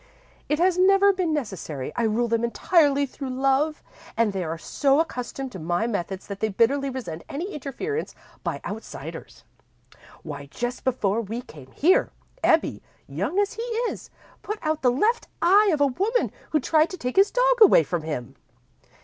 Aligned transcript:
"It 0.49 0.57
has 0.57 0.79
never 0.79 1.13
been 1.13 1.31
necessary. 1.31 1.93
I 1.95 2.05
rule 2.05 2.27
them 2.27 2.43
entirely 2.43 3.05
through 3.05 3.29
love, 3.29 3.83
and 4.17 4.33
they 4.33 4.43
are 4.43 4.57
so 4.57 4.99
accustomed 4.99 5.51
to 5.51 5.59
my 5.59 5.85
methods 5.85 6.25
that 6.25 6.39
they 6.39 6.49
bitterly 6.49 6.89
resent 6.89 7.23
any 7.29 7.53
interference 7.53 8.15
by 8.43 8.61
outsiders. 8.65 9.43
Why, 10.23 10.47
just 10.47 10.83
before 10.83 11.21
we 11.21 11.43
came 11.43 11.69
here, 11.71 12.09
Ebbie, 12.43 12.81
young 13.07 13.37
as 13.37 13.53
he 13.53 13.61
is, 13.61 14.09
put 14.41 14.57
out 14.63 14.81
the 14.81 14.89
left 14.91 15.27
eye 15.39 15.69
of 15.71 15.81
a 15.81 15.85
woman 15.85 16.31
who 16.49 16.59
tried 16.59 16.89
to 16.89 16.97
take 16.97 17.15
his 17.15 17.29
dog 17.29 17.61
away 17.61 17.83
from 17.83 18.01
him. 18.01 18.33